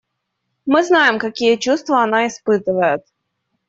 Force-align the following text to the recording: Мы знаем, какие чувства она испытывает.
Мы 0.65 0.81
знаем, 0.83 1.19
какие 1.19 1.57
чувства 1.57 2.01
она 2.01 2.25
испытывает. 2.25 3.05